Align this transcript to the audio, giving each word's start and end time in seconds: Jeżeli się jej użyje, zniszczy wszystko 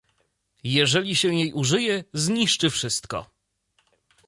Jeżeli 0.63 1.15
się 1.15 1.33
jej 1.35 1.53
użyje, 1.53 2.03
zniszczy 2.13 2.69
wszystko 2.69 3.29